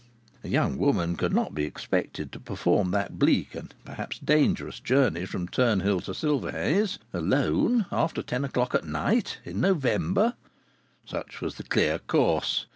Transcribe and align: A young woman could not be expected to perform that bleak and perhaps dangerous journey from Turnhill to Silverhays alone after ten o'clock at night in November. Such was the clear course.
A 0.43 0.47
young 0.47 0.79
woman 0.79 1.15
could 1.15 1.31
not 1.31 1.53
be 1.53 1.63
expected 1.63 2.31
to 2.31 2.39
perform 2.39 2.89
that 2.89 3.19
bleak 3.19 3.53
and 3.53 3.71
perhaps 3.85 4.17
dangerous 4.17 4.79
journey 4.79 5.27
from 5.27 5.47
Turnhill 5.47 6.01
to 6.05 6.13
Silverhays 6.15 6.97
alone 7.13 7.85
after 7.91 8.23
ten 8.23 8.43
o'clock 8.43 8.73
at 8.73 8.83
night 8.83 9.37
in 9.45 9.61
November. 9.61 10.33
Such 11.05 11.39
was 11.39 11.53
the 11.57 11.63
clear 11.63 11.99
course. 11.99 12.65